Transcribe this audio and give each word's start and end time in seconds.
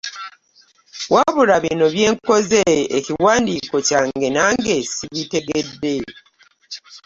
Wabula 1.13 1.55
bino 1.63 1.85
byenakoze 1.93 2.59
ekiwandiiko 2.97 3.75
kyange 3.87 4.27
nange 4.35 4.75
sabitegedde. 4.93 5.95